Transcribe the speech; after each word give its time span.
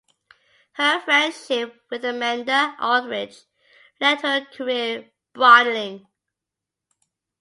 Her 0.71 0.99
friendship 1.01 1.79
with 1.91 2.03
Amanda 2.03 2.75
Aldridge 2.81 3.37
led 3.99 4.17
to 4.21 4.27
her 4.29 4.45
career 4.45 5.11
broadening. 5.31 6.07